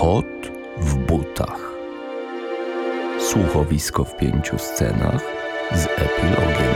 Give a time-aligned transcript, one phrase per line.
[0.00, 1.72] Kot w butach.
[3.18, 5.22] Słuchowisko w pięciu scenach
[5.72, 6.74] z epilogiem.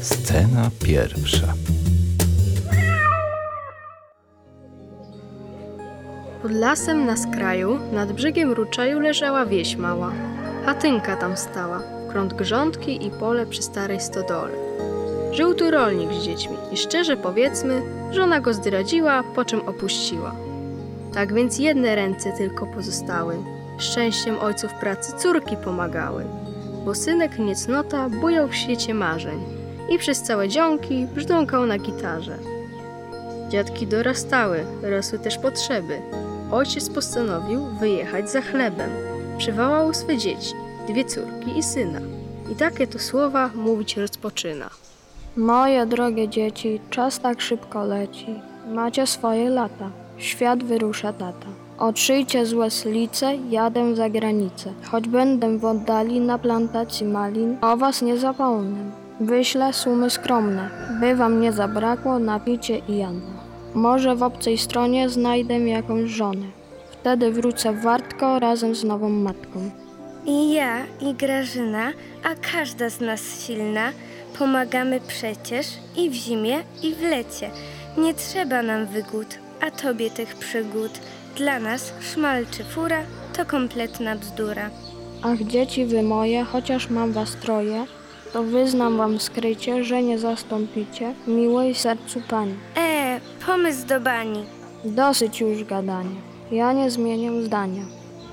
[0.00, 1.54] Scena pierwsza.
[6.42, 10.12] Pod lasem na skraju, nad brzegiem ruczaju leżała wieś mała.
[10.66, 14.67] Chatynka tam stała, krąt grządki i pole przy starej stodole.
[15.38, 20.34] Żył tu rolnik z dziećmi i szczerze powiedzmy, żona go zdradziła, po czym opuściła.
[21.14, 23.36] Tak więc jedne ręce tylko pozostały.
[23.78, 26.24] Szczęściem ojców pracy córki pomagały,
[26.84, 29.40] bo synek niecnota bujał w świecie marzeń
[29.90, 32.38] i przez całe dzionki brzdąkał na gitarze.
[33.48, 35.98] Dziadki dorastały, rosły też potrzeby.
[36.52, 38.90] Ojciec postanowił wyjechać za chlebem.
[39.38, 40.54] Przywołał swe dzieci,
[40.88, 42.00] dwie córki i syna.
[42.52, 44.70] I takie to słowa mówić rozpoczyna.
[45.38, 48.26] Moje drogie dzieci, czas tak szybko leci.
[48.74, 49.90] Macie swoje lata.
[50.16, 51.46] Świat wyrusza tata.
[51.78, 54.72] Otrzyjcie złe slice, jadę za granicę.
[54.90, 58.90] Choć będę w oddali na plantacji malin, o was nie zapomnę.
[59.20, 63.30] Wyślę sumy skromne, by wam nie zabrakło na picie i jadło.
[63.74, 66.46] Może w obcej stronie znajdę jakąś żonę.
[66.90, 69.70] Wtedy wrócę wartko razem z nową matką.
[70.26, 71.92] I ja, i Grażyna,
[72.24, 73.92] a każda z nas silna,
[74.38, 77.50] pomagamy przecież i w zimie, i w lecie.
[77.96, 80.90] Nie trzeba nam wygód, a tobie tych przygód.
[81.36, 83.02] Dla nas szmal czy fura
[83.36, 84.70] to kompletna bzdura.
[85.22, 87.86] Ach, dzieci wy moje, chociaż mam was troje,
[88.32, 92.54] to wyznam wam skrycie, że nie zastąpicie miłej sercu pani.
[92.76, 94.44] E, pomysł do bani.
[94.84, 96.20] Dosyć już gadania.
[96.50, 97.82] Ja nie zmienię zdania.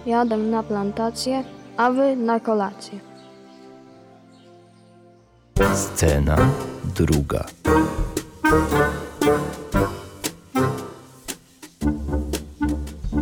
[0.06, 1.44] Jadę na plantację,
[1.78, 3.15] a wy na kolację.
[5.56, 6.38] Scena
[6.96, 7.46] druga.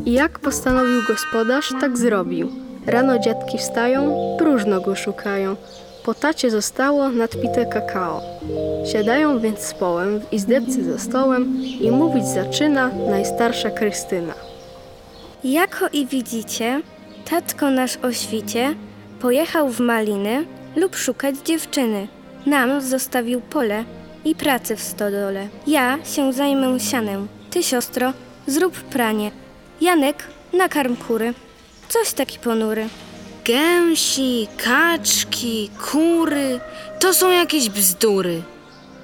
[0.06, 2.52] I jak postanowił gospodarz, tak zrobił.
[2.85, 5.56] Rano dziadki wstają, próżno go szukają.
[6.06, 8.22] Po tacie zostało nadpite kakao.
[8.91, 14.34] Siadają więc z połem w izdebce za stołem i mówić zaczyna najstarsza Krystyna.
[15.44, 16.81] Jako i widzicie,
[17.30, 18.75] tatko nasz o świcie
[19.22, 22.07] pojechał w maliny lub szukać dziewczyny.
[22.46, 23.84] Nam zostawił pole
[24.26, 25.48] i pracę w stodole.
[25.68, 27.28] Ja się zajmę sianem.
[27.50, 28.14] Ty, siostro,
[28.48, 29.31] zrób pranie.
[29.81, 30.24] Janek,
[30.54, 31.34] nakarm kury.
[31.90, 32.88] Coś taki ponury.
[33.46, 36.59] Gęsi, kaczki, kury
[37.00, 38.42] to są jakieś bzdury.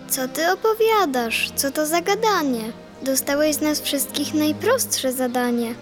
[0.10, 1.52] Co ty opowiadasz?
[1.56, 2.72] Co to za gadanie?
[3.02, 5.74] Dostałeś z nas wszystkich najprostsze zadanie.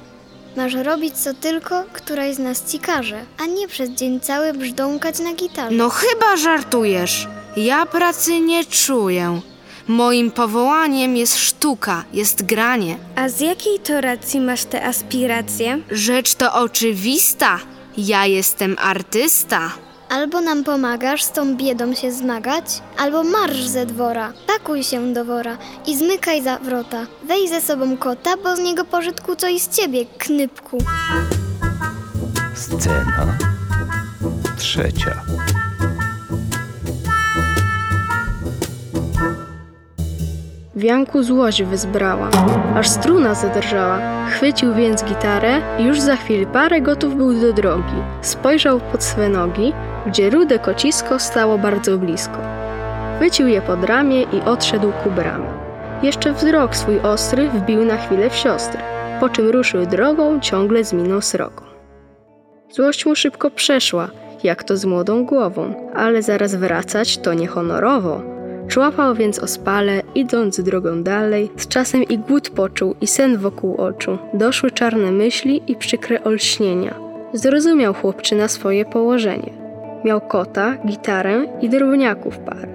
[0.55, 5.19] Masz robić co tylko, któraś z nas ci każe, a nie przez dzień cały brzdąkać
[5.19, 5.75] na gitarze.
[5.75, 7.27] No chyba żartujesz.
[7.57, 9.41] Ja pracy nie czuję.
[9.87, 12.97] Moim powołaniem jest sztuka, jest granie.
[13.15, 15.79] A z jakiej to racji masz te aspiracje?
[15.91, 17.59] Rzecz to oczywista.
[17.97, 19.71] Ja jestem artysta.
[20.09, 22.65] Albo nam pomagasz z tą biedą się zmagać,
[22.97, 25.57] albo marsz ze dwora, pakuj się do wora
[25.87, 27.05] i zmykaj za wrota.
[27.23, 30.77] Weź ze sobą kota, bo z niego pożytku co i z ciebie, knypku.
[32.55, 33.37] Scena
[34.57, 35.21] trzecia.
[40.77, 42.29] W Janku złość wyzbrała,
[42.75, 43.99] aż struna zadrżała.
[44.29, 47.95] Chwycił więc gitarę już za chwil parę gotów był do drogi.
[48.21, 49.73] Spojrzał pod swe nogi,
[50.07, 52.37] gdzie rude kocisko stało bardzo blisko.
[53.15, 55.49] Chwycił je pod ramię i odszedł ku bramie.
[56.03, 58.79] Jeszcze wzrok swój ostry wbił na chwilę w siostry,
[59.19, 61.63] po czym ruszył drogą ciągle z miną srogą.
[62.69, 64.07] Złość mu szybko przeszła,
[64.43, 68.36] jak to z młodą głową, ale zaraz wracać to niehonorowo.
[68.67, 74.17] Człapał więc ospale, idąc drogą dalej, z czasem i głód poczuł i sen wokół oczu.
[74.33, 76.95] Doszły czarne myśli i przykre olśnienia.
[77.33, 79.53] Zrozumiał chłopczyna swoje położenie.
[80.05, 82.67] Miał kota, gitarę i drobniaków parę.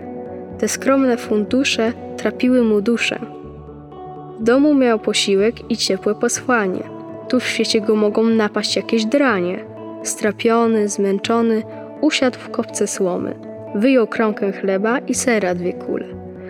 [0.58, 3.19] Te skromne fundusze trapiły mu duszę.
[4.40, 6.82] W domu miał posiłek i ciepłe posłanie.
[7.28, 9.64] Tu w świecie go mogą napaść jakieś dranie.
[10.02, 11.62] Strapiony, zmęczony,
[12.00, 13.51] usiadł w kopce słomy.
[13.74, 16.06] Wyjął kromkę chleba i sera dwie kule.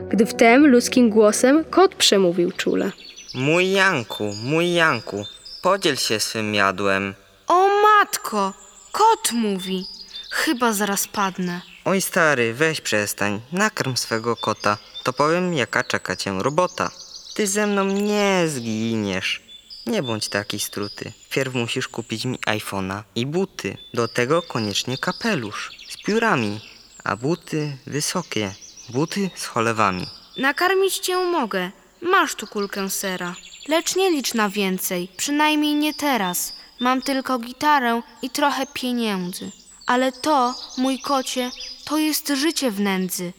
[0.08, 2.92] Gdy wtem ludzkim głosem kot przemówił czule.
[3.34, 5.24] Mój Janku, mój Janku,
[5.62, 7.14] podziel się swym jadłem.
[7.48, 8.52] O matko,
[8.92, 9.86] kot mówi.
[10.30, 11.60] Chyba zaraz padnę.
[11.84, 16.90] Oj stary, weź przestań, nakarm swego kota, to powiem jaka czeka cię robota.
[17.34, 19.42] Ty ze mną nie zginiesz.
[19.86, 21.12] Nie bądź taki struty.
[21.30, 23.76] Pierw musisz kupić mi iPhone'a i buty.
[23.94, 26.60] Do tego koniecznie kapelusz z piórami,
[27.04, 28.54] a buty wysokie,
[28.88, 30.06] buty z cholewami.
[30.36, 31.70] nakarmić cię mogę.
[32.02, 33.34] Masz tu kulkę sera.
[33.68, 36.52] Lecz nie licz na więcej, przynajmniej nie teraz.
[36.80, 39.50] Mam tylko gitarę i trochę pieniędzy.
[39.86, 41.50] Ale to, mój kocie,
[41.84, 43.32] to jest życie w nędzy.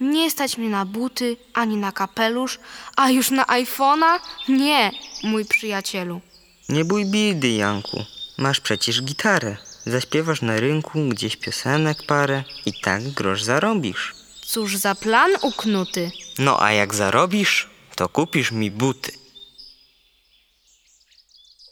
[0.00, 2.58] Nie stać mnie na buty, ani na kapelusz,
[2.96, 4.20] a już na iPhone'a?
[4.48, 4.90] Nie,
[5.22, 6.20] mój przyjacielu.
[6.68, 8.04] Nie bój biedy, Janku.
[8.38, 9.56] Masz przecież gitarę.
[9.86, 14.14] Zaśpiewasz na rynku gdzieś piosenek parę i tak grosz zarobisz.
[14.46, 16.10] Cóż za plan uknuty.
[16.38, 19.12] No a jak zarobisz, to kupisz mi buty.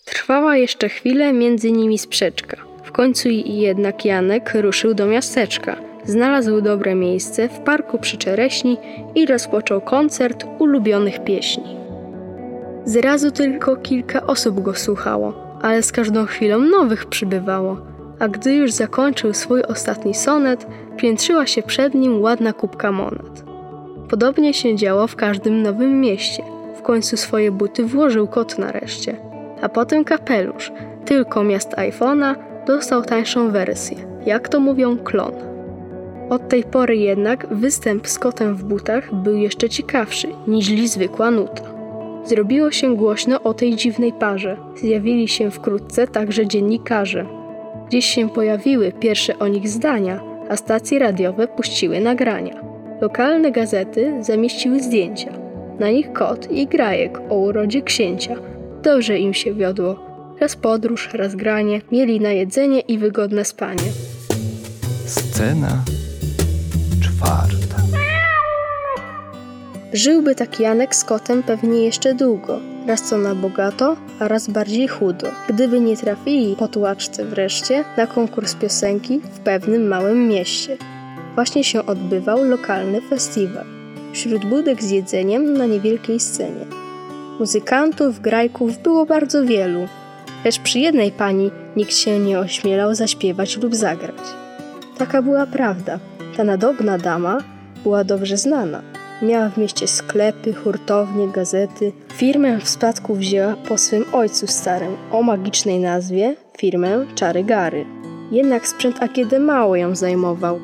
[0.04, 2.56] Trwała jeszcze chwilę między nimi sprzeczka.
[2.84, 5.76] W końcu jednak Janek ruszył do miasteczka.
[6.04, 8.76] Znalazł dobre miejsce w parku przy czereśni
[9.14, 11.76] i rozpoczął koncert ulubionych pieśni.
[12.84, 17.89] Zrazu tylko kilka osób go słuchało, ale z każdą chwilą nowych przybywało.
[18.20, 23.44] A gdy już zakończył swój ostatni sonet, piętrzyła się przed nim ładna kubka monet.
[24.10, 26.42] Podobnie się działo w każdym nowym mieście.
[26.78, 29.16] W końcu swoje buty włożył kot nareszcie,
[29.62, 30.72] a potem kapelusz.
[31.04, 32.34] Tylko miast iPhone'a
[32.66, 33.96] dostał tańszą wersję,
[34.26, 35.32] jak to mówią klon.
[36.30, 41.62] Od tej pory jednak występ z kotem w butach był jeszcze ciekawszy niźli zwykła nuta.
[42.24, 44.56] Zrobiło się głośno o tej dziwnej parze.
[44.76, 47.39] Zjawili się wkrótce także dziennikarze.
[47.90, 52.62] Gdzieś się pojawiły pierwsze o nich zdania, a stacje radiowe puściły nagrania.
[53.00, 55.32] Lokalne gazety zamieściły zdjęcia.
[55.78, 58.36] Na nich kot i grajek o urodzie księcia.
[58.82, 59.96] Dobrze im się wiodło.
[60.40, 63.90] Raz podróż, raz granie, mieli na jedzenie i wygodne spanie.
[65.06, 65.84] Scena
[67.02, 67.76] czwarta.
[69.92, 74.88] Żyłby tak Janek z kotem pewnie jeszcze długo, raz co na bogato, a raz bardziej
[74.88, 80.76] chudo, gdyby nie trafili po tułaczce wreszcie na konkurs piosenki w pewnym małym mieście.
[81.34, 83.64] Właśnie się odbywał lokalny festiwal.
[84.12, 86.64] Wśród budek z jedzeniem na niewielkiej scenie.
[87.38, 89.88] Muzykanów, grajków było bardzo wielu,
[90.44, 94.24] lecz przy jednej pani nikt się nie ośmielał zaśpiewać lub zagrać.
[94.98, 95.98] Taka była prawda.
[96.36, 97.38] Ta nadobna dama
[97.82, 98.82] była dobrze znana.
[99.22, 101.92] Miała w mieście sklepy, hurtownie, gazety.
[102.12, 107.86] Firmę w spadku wzięła po swym ojcu starym o magicznej nazwie firmę Czary Gary.
[108.30, 110.60] Jednak sprzęt Akiedy mało ją zajmował.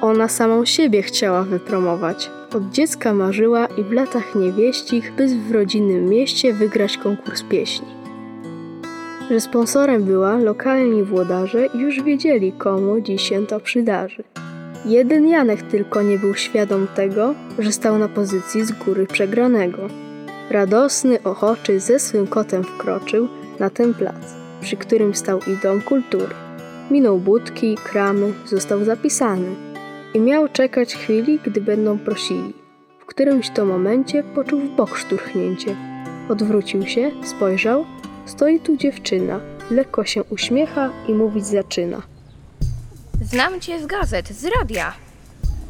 [0.00, 2.30] Ona samą siebie chciała wypromować.
[2.54, 7.88] Od dziecka marzyła i w latach niewieścich, by w rodzinnym mieście wygrać konkurs pieśni.
[9.30, 14.24] Że sponsorem była lokalni włodarze już wiedzieli, komu dziś się to przydarzy.
[14.84, 20.05] Jeden Janek tylko nie był świadom tego, że stał na pozycji z góry przegranego.
[20.50, 23.28] Radosny, ochoczy ze swym kotem wkroczył
[23.58, 26.34] na ten plac, przy którym stał i dom kultury.
[26.90, 29.54] Minął budki, kramy, został zapisany
[30.14, 32.54] i miał czekać chwili, gdy będą prosili.
[32.98, 35.76] W którymś to momencie poczuł w bok szturchnięcie.
[36.28, 37.84] Odwrócił się, spojrzał,
[38.26, 39.40] stoi tu dziewczyna,
[39.70, 42.02] lekko się uśmiecha i mówić zaczyna.
[43.22, 44.92] Znam cię z gazet, z radia.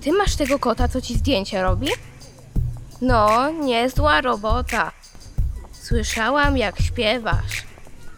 [0.01, 1.89] Ty masz tego kota, co ci zdjęcie robi?
[3.03, 4.93] No, niezła robota.
[5.73, 7.63] Słyszałam, jak śpiewasz.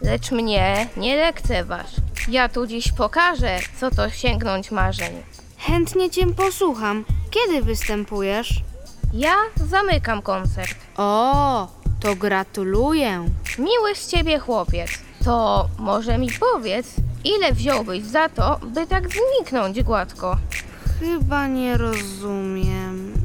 [0.01, 1.87] Lecz mnie nie lekceważ.
[2.29, 5.23] Ja tu dziś pokażę, co to sięgnąć marzeń.
[5.57, 7.05] Chętnie cię posłucham.
[7.29, 8.61] Kiedy występujesz?
[9.13, 10.75] Ja zamykam koncert.
[10.97, 11.67] O,
[11.99, 13.25] to gratuluję.
[13.57, 14.89] Miły z ciebie chłopiec.
[15.25, 16.87] To może mi powiedz,
[17.23, 20.37] ile wziąłbyś za to, by tak zniknąć gładko?
[20.99, 23.18] Chyba nie rozumiem.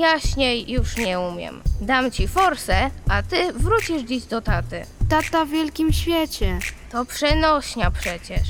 [0.00, 1.62] Jaśniej już nie umiem.
[1.80, 4.86] Dam ci forsę, a ty wrócisz dziś do taty.
[5.08, 6.58] Tata w wielkim świecie.
[6.92, 8.48] To przenośnia przecież.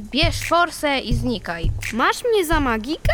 [0.00, 1.70] Bierz forsę i znikaj.
[1.92, 3.12] Masz mnie za magika?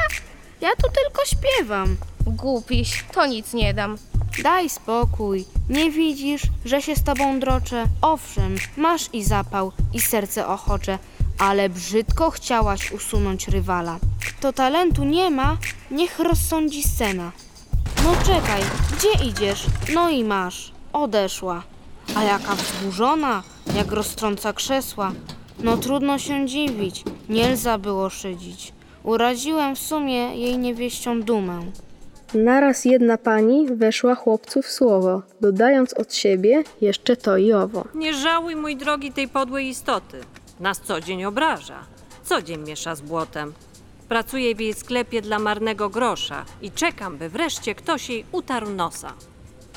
[0.60, 1.96] Ja tu tylko śpiewam.
[2.26, 3.98] Głupiś, to nic nie dam.
[4.42, 5.44] Daj spokój.
[5.68, 7.84] Nie widzisz, że się z tobą droczę?
[8.02, 10.98] Owszem, masz i zapał, i serce ochocze,
[11.38, 13.98] ale brzydko chciałaś usunąć rywala.
[14.28, 15.56] Kto talentu nie ma,
[15.90, 17.32] niech rozsądzi scena.
[18.04, 19.66] No czekaj, gdzie idziesz?
[19.94, 20.72] No i masz.
[20.92, 21.62] Odeszła.
[22.16, 23.42] A jaka wzburzona,
[23.76, 25.12] jak roztrąca krzesła.
[25.62, 28.72] No trudno się dziwić, nie lza było szydzić.
[29.02, 31.60] Uraziłem w sumie jej niewieścią dumę.
[32.34, 37.84] Naraz jedna pani weszła chłopcu w słowo, dodając od siebie jeszcze to i owo.
[37.94, 40.20] Nie żałuj, mój drogi, tej podłej istoty.
[40.60, 41.78] Nas co dzień obraża,
[42.24, 43.52] co dzień miesza z błotem.
[44.14, 49.12] Pracuję w jej sklepie dla marnego grosza i czekam, by wreszcie ktoś jej utarł nosa.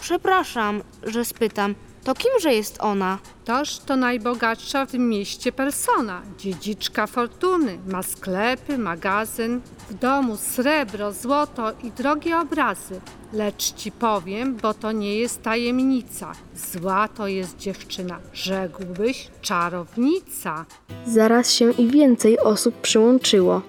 [0.01, 3.19] Przepraszam, że spytam, To kimże jest ona?
[3.45, 7.77] Toż to najbogatsza w mieście persona, dziedziczka fortuny.
[7.87, 13.01] Ma sklepy, magazyn, w domu srebro, złoto i drogie obrazy.
[13.33, 16.31] Lecz ci powiem, bo to nie jest tajemnica.
[16.55, 20.65] Zła to jest dziewczyna, rzekłbyś czarownica.
[21.07, 23.61] Zaraz się i więcej osób przyłączyło.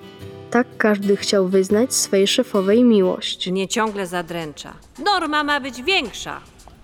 [0.50, 3.50] Tak każdy chciał wyznać swej szefowej miłość.
[3.50, 4.72] Mnie ciągle zadręcza.
[5.04, 6.40] Norma ma być większa.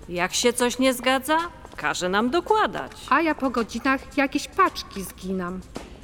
[0.09, 1.39] Jak się coś nie zgadza,
[1.77, 2.93] każe nam dokładać.
[3.11, 5.61] A ja po godzinach jakieś paczki zginam.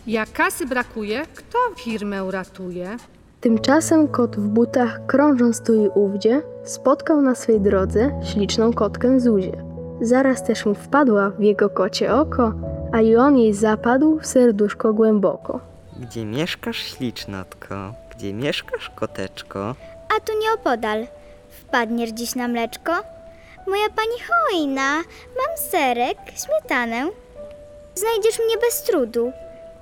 [0.07, 2.97] Jak kasy brakuje, kto firmę ratuje?
[3.41, 9.65] Tymczasem kot w butach, krążąc tu i ówdzie, spotkał na swej drodze śliczną kotkę Zuzię.
[10.01, 12.53] Zaraz też mu wpadła w jego kocie oko,
[12.93, 15.70] a i on jej zapadł w serduszko głęboko.
[16.01, 17.95] Gdzie mieszkasz, ślicznotko?
[18.11, 19.75] Gdzie mieszkasz, koteczko?
[20.17, 21.07] A tu nieopodal.
[21.51, 22.93] Wpadniesz dziś na mleczko?
[23.67, 24.97] Moja pani hojna,
[25.37, 27.09] mam serek, śmietanę.
[27.95, 29.33] Znajdziesz mnie bez trudu.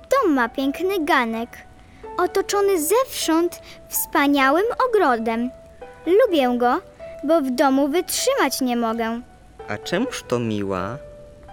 [0.09, 1.49] Dom ma piękny ganek,
[2.17, 5.49] otoczony zewsząd wspaniałym ogrodem.
[6.05, 6.81] Lubię go,
[7.23, 9.21] bo w domu wytrzymać nie mogę.
[9.67, 10.97] A czemuż to miła?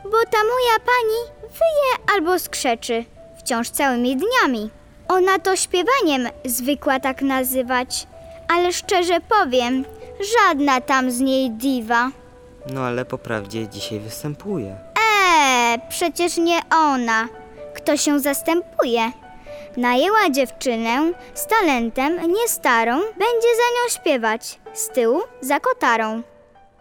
[0.05, 3.05] Bo ta moja pani wyje albo skrzeczy,
[3.47, 4.71] wciąż całymi dniami.
[5.09, 8.07] Ona to śpiewaniem zwykła tak nazywać,
[8.49, 9.85] ale szczerze powiem,
[10.39, 12.11] żadna tam z niej diwa.
[12.75, 14.67] No ale po prawdzie dzisiaj występuje.
[14.69, 17.29] Eee, przecież nie ona.
[17.75, 19.13] Kto się zastępuje?
[19.77, 26.23] Najęła dziewczynę z talentem, nie starą, będzie za nią śpiewać, z tyłu za kotarą.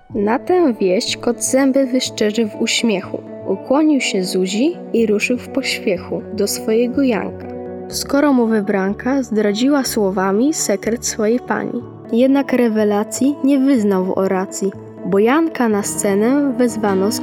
[0.09, 3.34] Na tę wieść kot zęby wyszczerzy w uśmiechu.
[3.47, 7.47] Ukłonił się Zuzi i ruszył w pośpiechu do swojego Janka.
[7.87, 11.83] Skoro mu wybranka zdradziła słowami sekret swojej pani.
[12.11, 14.71] Jednak rewelacji nie wyznał w oracji,
[15.05, 17.21] bo Janka na scenę wezwano z.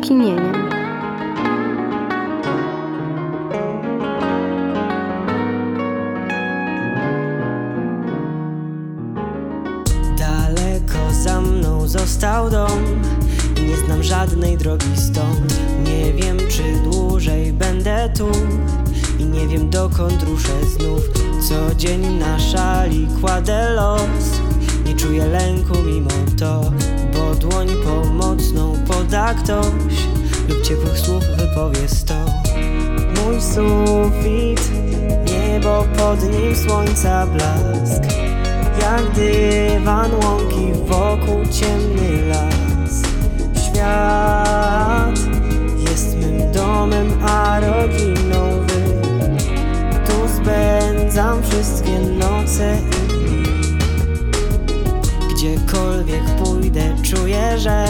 [10.19, 12.72] Daleko za mną został dom
[14.03, 15.55] żadnej drogi stąd.
[15.85, 18.29] Nie wiem, czy dłużej będę tu
[19.19, 21.01] i nie wiem, dokąd ruszę znów.
[21.49, 24.41] Co dzień na szali kładę los.
[24.87, 26.73] Nie czuję lęku mimo to,
[27.13, 30.07] bo dłoń pomocną poda ktoś
[30.49, 32.15] lub ciepłych słów wypowie sto.
[33.17, 34.71] Mój sufit,
[35.27, 38.03] niebo pod nim słońca blask.
[38.81, 42.62] Jak dywan łąki wokół ciemny las
[43.83, 45.19] Świat.
[45.91, 48.83] Jest mym domem, a rodziną wy
[50.07, 52.79] Tu spędzam wszystkie noce
[55.31, 57.87] Gdziekolwiek pójdę czuję, że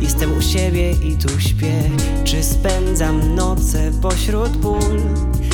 [0.00, 1.82] Jestem u siebie i tu śpię.
[2.24, 5.00] Czy spędzam noce pośród ból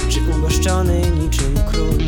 [0.09, 1.99] Czy ugoszczony niczym król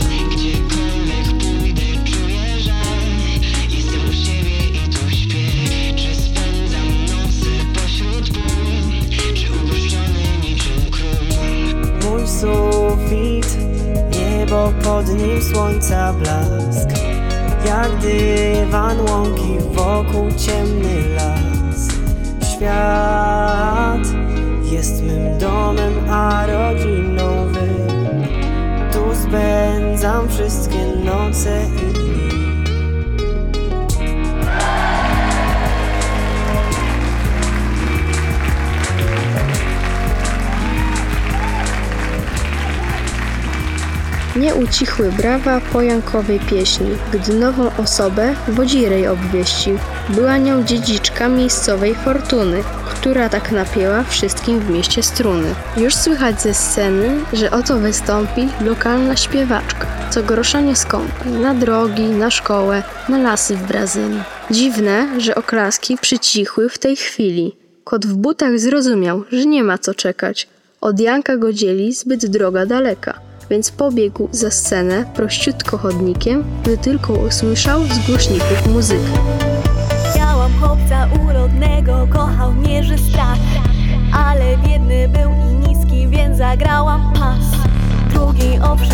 [12.40, 13.58] sufit,
[14.12, 16.88] niebo pod nim słońca blask.
[17.66, 21.88] Jak dywan łąki wokół ciemny las.
[22.52, 24.06] Świat
[24.72, 27.30] jest mym domem, a rodziną
[28.92, 31.62] Tu spędzam wszystkie noce
[31.96, 31.99] i
[44.62, 49.78] ucichły brawa po Jankowej pieśni, gdy nową osobę wodzirej obwieścił.
[50.08, 55.54] Była nią dziedziczka miejscowej fortuny, która tak napięła wszystkim w mieście struny.
[55.76, 62.04] Już słychać ze sceny, że oto wystąpi lokalna śpiewaczka, co grosza nie skąpi, na drogi,
[62.04, 64.22] na szkołę, na lasy w Brazylii.
[64.50, 67.56] Dziwne, że oklaski przycichły w tej chwili.
[67.84, 70.48] Kot w butach zrozumiał, że nie ma co czekać.
[70.80, 77.12] Od Janka go dzieli zbyt droga daleka więc pobiegł za scenę prościutko chodnikiem, gdy tylko
[77.12, 79.10] usłyszał z głośników muzykę.
[80.60, 83.38] Chłopca urodnego, kochał mnie, że strach
[84.12, 87.44] Ale biedny był i niski, więc zagrałam pas
[88.10, 88.89] Drugi owszem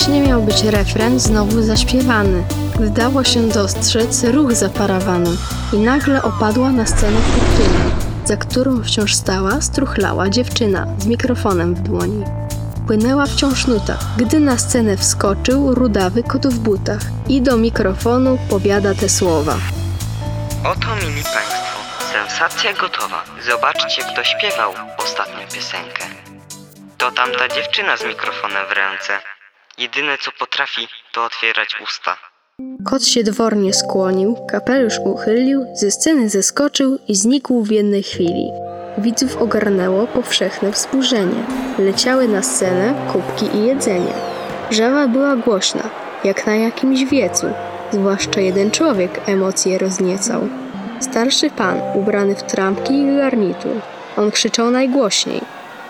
[0.00, 5.36] Właśnie miał być refren znowu zaśpiewany, gdy dało się dostrzec ruch za parawanem
[5.72, 7.84] i nagle opadła na scenę kurtyna,
[8.24, 12.24] za którą wciąż stała, struchlała dziewczyna z mikrofonem w dłoni.
[12.86, 18.94] Płynęła wciąż nuta, gdy na scenę wskoczył rudawy kot w butach i do mikrofonu powiada
[18.94, 19.56] te słowa.
[20.64, 21.78] Oto, mili Państwo,
[22.12, 23.24] sensacja gotowa.
[23.46, 26.04] Zobaczcie, kto śpiewał ostatnią piosenkę.
[26.98, 29.39] To tamta dziewczyna z mikrofonem w ręce.
[29.80, 32.16] Jedyne co potrafi, to otwierać usta.
[32.84, 38.50] Kot się dwornie skłonił, kapelusz uchylił, ze sceny zeskoczył i znikł w jednej chwili.
[38.98, 41.44] Widzów ogarnęło powszechne wzburzenie.
[41.78, 44.12] Leciały na scenę kubki i jedzenie.
[44.70, 45.90] Żawa była głośna,
[46.24, 47.46] jak na jakimś wiecu.
[47.92, 50.48] Zwłaszcza jeden człowiek emocje rozniecał.
[51.00, 53.76] Starszy pan, ubrany w trampki i garnitur.
[54.16, 55.40] On krzyczał najgłośniej.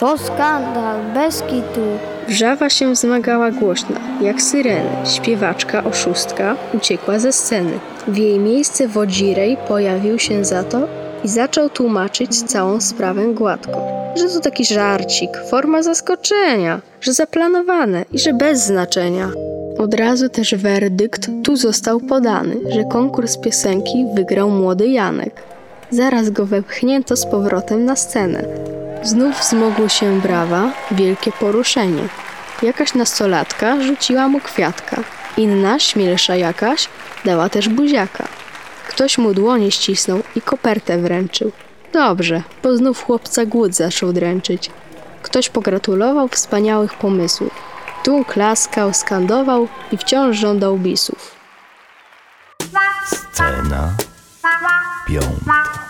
[0.01, 1.99] To skandal, bez kitu.
[2.31, 4.91] Wrzawa się wzmagała głośna, jak syreny.
[5.05, 7.73] Śpiewaczka, oszustka, uciekła ze sceny.
[8.09, 10.89] W jej miejsce wodzirej pojawił się za to
[11.25, 13.87] i zaczął tłumaczyć całą sprawę gładko.
[14.17, 19.31] Że to taki żarcik, forma zaskoczenia, że zaplanowane i że bez znaczenia.
[19.79, 25.43] Od razu też werdykt tu został podany, że konkurs piosenki wygrał młody Janek.
[25.91, 28.45] Zaraz go wepchnięto z powrotem na scenę.
[29.03, 32.09] Znów wzmogły się brawa, wielkie poruszenie.
[32.63, 34.97] Jakaś nastolatka rzuciła mu kwiatka.
[35.37, 36.89] Inna, śmielsza jakaś,
[37.25, 38.29] dała też buziaka.
[38.89, 41.53] Ktoś mu dłonie ścisnął i kopertę wręczył.
[41.93, 44.71] Dobrze, bo znów chłopca głód zaczął dręczyć.
[45.23, 47.51] Ktoś pogratulował wspaniałych pomysłów.
[48.05, 51.35] Tu klaskał, skandował i wciąż żądał bisów.
[53.07, 53.93] Scena
[55.07, 55.90] piąta.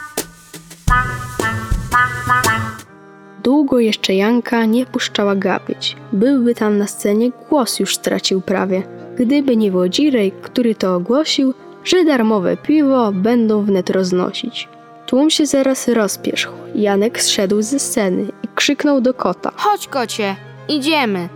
[3.42, 5.96] Długo jeszcze Janka nie puszczała gapić.
[6.12, 8.82] Byłby tam na scenie, głos już stracił prawie.
[9.16, 14.68] Gdyby nie wodzirej, który to ogłosił, że darmowe piwo będą wnet roznosić.
[15.06, 16.52] Tłum się zaraz rozpierzchł.
[16.74, 19.52] Janek zszedł ze sceny i krzyknął do kota.
[19.56, 20.36] Chodź, kocie,
[20.68, 21.28] idziemy.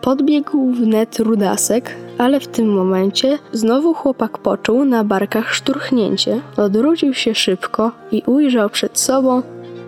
[0.00, 6.40] Podbiegł wnet rudasek, ale w tym momencie znowu chłopak poczuł na barkach szturchnięcie.
[6.56, 9.42] Odwrócił się szybko i ujrzał przed sobą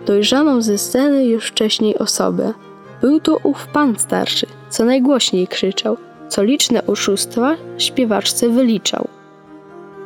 [0.07, 2.53] dojrzaną ze sceny już wcześniej osobę.
[3.01, 9.07] Był to ów pan starszy, co najgłośniej krzyczał, co liczne oszustwa śpiewaczce wyliczał.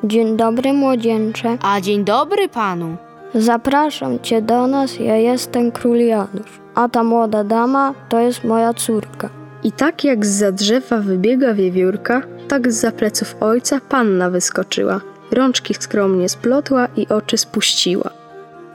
[0.04, 1.58] Dzień dobry, młodzieńcze.
[1.62, 2.96] A dzień dobry panu.
[3.36, 6.60] Zapraszam cię do nas, ja jestem król Janusz.
[6.76, 9.30] A ta młoda dama to jest moja córka.
[9.64, 15.02] I tak jak z drzewa wybiega wiewiórka, tak z pleców ojca panna wyskoczyła.
[15.32, 18.21] Rączki skromnie splotła i oczy spuściła.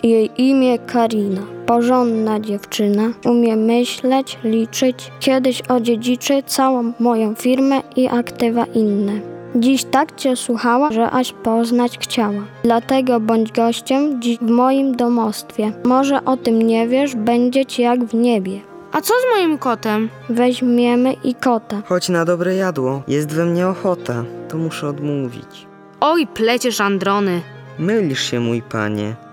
[0.03, 1.41] Jej imię Karina.
[1.67, 3.03] Porządna dziewczyna.
[3.25, 5.11] Umie myśleć, liczyć.
[5.21, 9.13] Kiedyś odziedziczy całą moją firmę i aktywa inne.
[9.55, 12.43] Dziś tak cię słuchała, że aż poznać chciała.
[12.63, 15.73] Dlatego bądź gościem dziś w moim domostwie.
[15.85, 18.61] Może o tym nie wiesz, będzie ci jak w niebie.
[18.93, 20.09] A co z moim kotem?
[20.29, 21.83] Weźmiemy i kota.
[21.87, 25.67] Chodź na dobre jadło, jest we mnie ochota, to muszę odmówić.
[26.01, 27.41] Oj, pleciesz Androny.
[27.79, 29.26] Mylisz się, mój panie.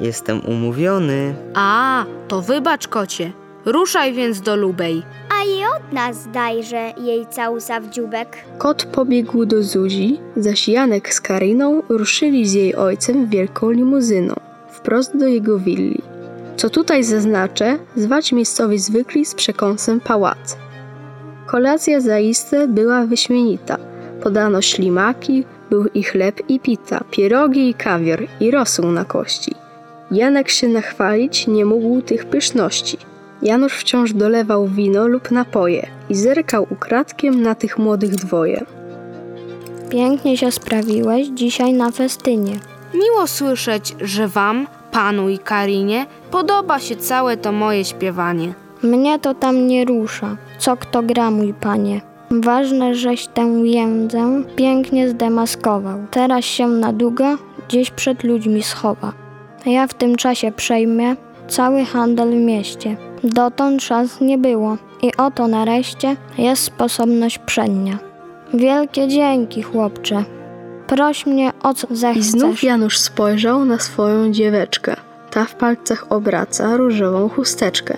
[0.00, 1.34] Jestem umówiony.
[1.54, 3.32] A, to wybacz, kocie.
[3.64, 5.02] Ruszaj więc do Lubej.
[5.40, 8.36] A i od nas dajże jej całusa w dziubek.
[8.58, 14.34] Kot pobiegł do Zuzi, zaś Janek z Kariną ruszyli z jej ojcem wielką limuzyną,
[14.70, 16.02] wprost do jego willi.
[16.56, 20.56] Co tutaj zaznaczę, zwać miejscowi zwykli z przekąsem pałac.
[21.46, 23.76] Kolacja zaiste była wyśmienita.
[24.22, 29.54] Podano ślimaki, był i chleb i pita, pierogi i kawior i rosół na kości.
[30.10, 32.98] Janek się nachwalić nie mógł tych pyszności.
[33.42, 38.64] Janusz wciąż dolewał wino lub napoje i zerkał ukradkiem na tych młodych dwoje.
[39.90, 42.52] Pięknie się sprawiłeś dzisiaj na festynie.
[42.94, 48.54] Miło słyszeć, że wam, panu i Karinie, podoba się całe to moje śpiewanie.
[48.82, 52.00] Mnie to tam nie rusza, co kto gra, mój panie.
[52.30, 55.98] Ważne, żeś tę jędzę pięknie zdemaskował.
[56.10, 57.24] Teraz się na długo
[57.68, 59.12] gdzieś przed ludźmi schowa.
[59.66, 61.16] Ja w tym czasie przejmę
[61.48, 62.96] cały handel w mieście.
[63.24, 67.98] Dotąd czas nie było i oto nareszcie jest sposobność przednia.
[68.54, 70.24] Wielkie dzięki, chłopcze.
[70.86, 72.26] Proś mnie o co zechcesz.
[72.26, 74.96] I znów Janusz spojrzał na swoją dzieweczkę.
[75.30, 77.96] Ta w palcach obraca różową chusteczkę.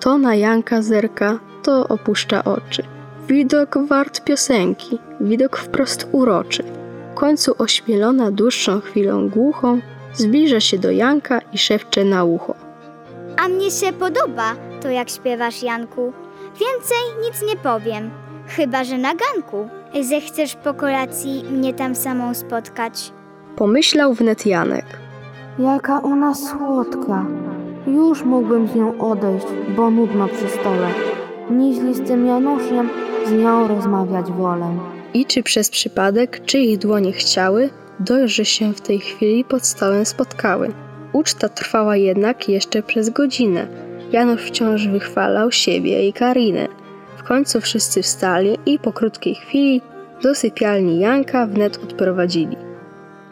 [0.00, 2.82] To na Janka zerka, to opuszcza oczy.
[3.28, 6.62] Widok wart piosenki, widok wprost uroczy.
[7.12, 9.80] W końcu ośmielona dłuższą chwilą głuchą,
[10.14, 12.54] zbliża się do Janka i szepcze na ucho.
[13.36, 16.12] A mnie się podoba to, jak śpiewasz, Janku.
[16.60, 18.10] Więcej nic nie powiem.
[18.46, 19.68] Chyba, że na ganku.
[20.02, 23.12] Zechcesz po kolacji mnie tam samą spotkać?
[23.56, 24.84] Pomyślał wnet Janek.
[25.58, 27.26] Jaka ona słodka.
[27.86, 30.88] Już mógłbym z nią odejść, bo nudno przy stole.
[31.50, 32.90] Nieźli z tym Januszem
[33.26, 34.78] z nią rozmawiać wolę.
[35.14, 39.66] I czy przez przypadek, czy ich dłonie chciały, dość, że się w tej chwili pod
[39.66, 40.72] stołem spotkały.
[41.12, 43.68] Uczta trwała jednak jeszcze przez godzinę.
[44.12, 46.68] Janusz wciąż wychwalał siebie i Karinę.
[47.16, 49.80] W końcu wszyscy wstali i po krótkiej chwili
[50.22, 52.56] do sypialni Janka wnet odprowadzili.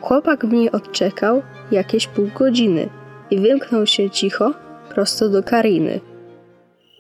[0.00, 2.88] Chłopak w niej odczekał jakieś pół godziny
[3.30, 4.54] i wymknął się cicho
[4.88, 6.00] prosto do Kariny.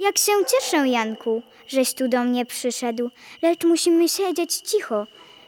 [0.00, 3.10] Jak się cieszę, Janku, żeś tu do mnie przyszedł,
[3.42, 5.06] lecz musimy siedzieć cicho,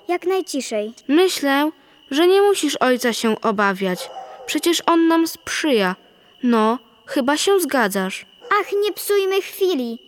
[0.08, 0.92] jak najciszej.
[1.08, 1.70] Myślę,
[2.10, 4.10] że nie musisz ojca się obawiać.
[4.46, 5.96] Przecież on nam sprzyja.
[6.42, 8.26] No, chyba się zgadzasz.
[8.60, 9.98] Ach, nie psujmy chwili.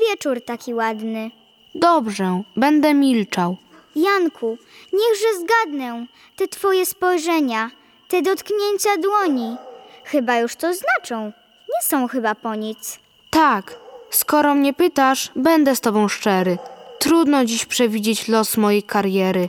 [0.00, 1.30] Wieczór taki ładny.
[1.74, 3.56] Dobrze, będę milczał.
[3.96, 4.58] Janku,
[4.92, 6.06] niechże zgadnę.
[6.36, 7.70] Te twoje spojrzenia,
[8.08, 9.56] te dotknięcia dłoni.
[10.04, 11.24] Chyba już to znaczą.
[11.68, 12.98] Nie są chyba po nic.
[13.30, 13.78] Tak,
[14.10, 16.58] skoro mnie pytasz, będę z tobą szczery.
[16.98, 19.48] Trudno dziś przewidzieć los mojej kariery,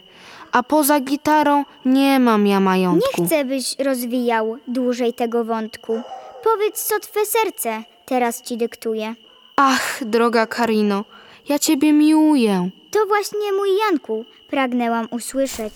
[0.53, 3.21] a poza gitarą nie mam ja majątku.
[3.21, 6.01] Nie chcę, byś rozwijał dłużej tego wątku.
[6.43, 9.15] Powiedz, co twe serce teraz ci dyktuje.
[9.55, 11.05] Ach, droga Karino,
[11.49, 12.69] ja ciebie miłuję.
[12.91, 15.73] To właśnie mój Janku, pragnęłam usłyszeć.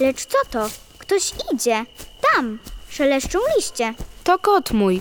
[0.00, 0.66] Lecz co to?
[0.98, 1.84] Ktoś idzie.
[2.34, 2.58] Tam,
[2.88, 3.94] szeleszczą liście.
[4.24, 5.00] To kot mój.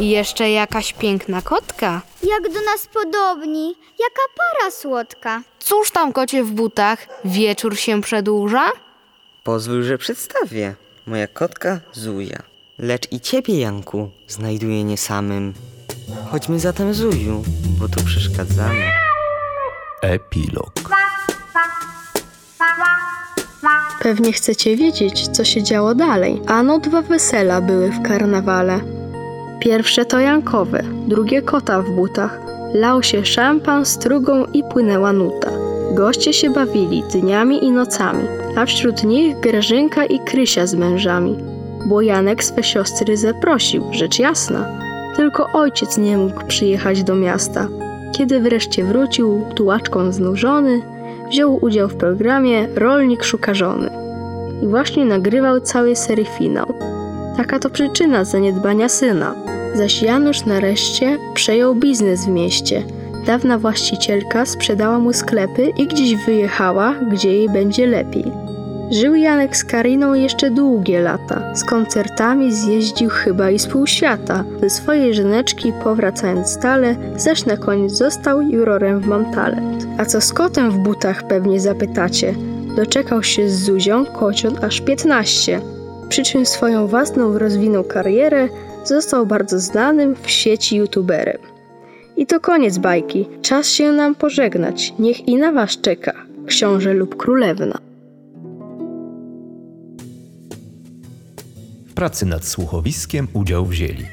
[0.00, 2.02] I jeszcze jakaś piękna kotka.
[2.22, 5.42] Jak do nas podobni, jaka para słodka.
[5.58, 7.06] Cóż tam kocie w butach?
[7.24, 8.70] Wieczór się przedłuża?
[9.44, 10.74] Pozwól, że przedstawię.
[11.06, 12.38] Moja kotka Zuja.
[12.78, 15.54] Lecz i ciebie, Janku, znajduję nie samym.
[16.30, 17.42] Chodźmy zatem, Zuju,
[17.80, 18.90] bo tu przeszkadzamy.
[20.02, 20.72] Epilog.
[24.00, 26.40] Pewnie chcecie wiedzieć, co się działo dalej.
[26.46, 28.80] Ano dwa wesela były w karnawale.
[29.60, 32.40] Pierwsze to Jankowe, drugie kota w butach.
[32.74, 35.50] Lał się szampan, strugą i płynęła nuta.
[35.94, 38.24] Goście się bawili dniami i nocami,
[38.56, 41.36] a wśród nich Grażynka i Krysia z mężami.
[41.86, 44.68] Bo Janek swe siostry zaprosił, rzecz jasna.
[45.16, 47.68] Tylko ojciec nie mógł przyjechać do miasta.
[48.16, 50.82] Kiedy wreszcie wrócił, tułaczką znużony,
[51.28, 53.90] wziął udział w programie Rolnik szuka żony.
[54.62, 56.74] I właśnie nagrywał cały serii finał.
[57.36, 59.34] Taka to przyczyna zaniedbania syna.
[59.74, 62.82] Zaś Janusz nareszcie przejął biznes w mieście.
[63.26, 68.24] Dawna właścicielka sprzedała mu sklepy i gdzieś wyjechała, gdzie jej będzie lepiej.
[68.90, 71.54] Żył Janek z Kariną jeszcze długie lata.
[71.54, 74.44] Z koncertami zjeździł chyba i z pół świata.
[74.60, 79.24] Do swojej żeneczki powracając stale, zaś na koniec został jurorem w Mam.
[79.98, 82.34] A co z kotem w butach pewnie zapytacie.
[82.76, 85.60] Doczekał się z Zuzią kociot aż 15.
[86.08, 88.48] Przy czym swoją własną rozwinął karierę,
[88.84, 91.38] został bardzo znanym w sieci youtuberem.
[92.16, 93.28] I to koniec bajki.
[93.42, 94.94] Czas się nam pożegnać.
[94.98, 96.12] Niech i na was czeka,
[96.46, 97.78] książę lub królewna.
[101.86, 104.04] W pracy nad słuchowiskiem udział wzięli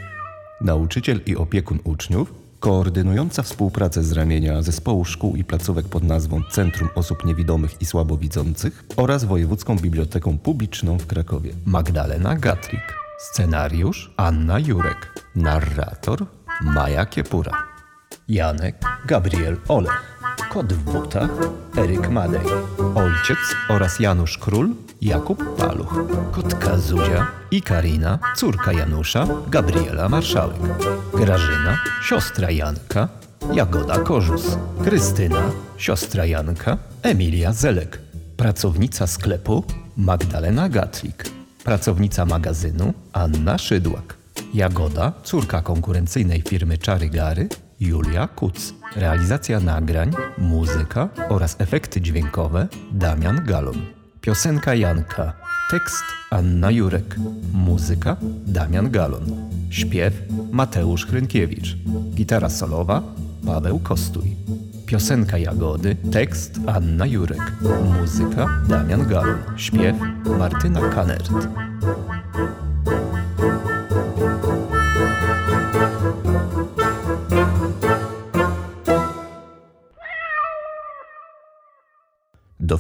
[0.62, 6.90] nauczyciel i opiekun uczniów, koordynująca współpracę z ramienia Zespołu Szkół i Placówek pod nazwą Centrum
[6.96, 11.52] Osób Niewidomych i Słabowidzących oraz Wojewódzką Biblioteką Publiczną w Krakowie.
[11.66, 16.26] Magdalena Gatlik, scenariusz Anna Jurek, narrator
[16.62, 17.52] Maja Kiepura,
[18.28, 20.11] Janek Gabriel Olech,
[20.50, 21.30] kot w butach
[21.78, 22.46] Eryk Madej,
[22.96, 23.40] ojciec
[23.70, 24.70] oraz Janusz Król
[25.02, 25.96] Jakub Paluch,
[26.32, 30.62] kotka Zuzia i Karina, córka Janusza, Gabriela Marszałek,
[31.14, 33.08] Grażyna, siostra Janka,
[33.54, 35.42] Jagoda Korzus, Krystyna,
[35.78, 38.00] siostra Janka, Emilia Zelek,
[38.38, 39.64] pracownica sklepu
[39.98, 41.30] Magdalena Gatlik,
[41.64, 44.18] pracownica magazynu Anna Szydłak,
[44.54, 47.50] Jagoda, córka konkurencyjnej firmy Czary Gary,
[47.82, 48.74] Julia Kuc.
[48.96, 53.76] Realizacja nagrań, muzyka oraz efekty dźwiękowe Damian Galon.
[54.22, 55.34] Piosenka Janka.
[55.72, 57.16] Tekst Anna Jurek.
[57.54, 58.18] Muzyka
[58.48, 59.26] Damian Galon.
[59.70, 60.14] Śpiew
[60.52, 61.78] Mateusz Hrynkiewicz.
[62.16, 63.04] Gitara solowa
[63.46, 64.36] Paweł Kostuj.
[64.86, 65.96] Piosenka Jagody.
[66.12, 67.54] Tekst Anna Jurek.
[68.00, 69.38] Muzyka Damian Galon.
[69.58, 69.96] Śpiew
[70.40, 71.30] Martyna Kanert.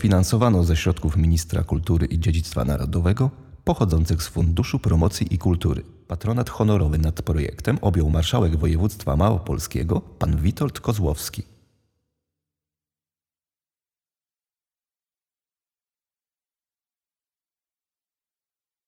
[0.01, 3.29] Dofinansowano ze środków Ministra Kultury i Dziedzictwa Narodowego
[3.63, 5.83] pochodzących z Funduszu Promocji i Kultury.
[6.07, 11.43] Patronat honorowy nad projektem objął marszałek województwa małopolskiego pan Witold Kozłowski.